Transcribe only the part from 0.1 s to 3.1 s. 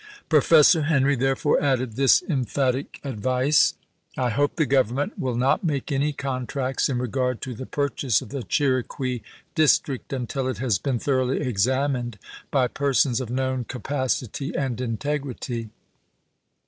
Professor Henry therefore added this emphatic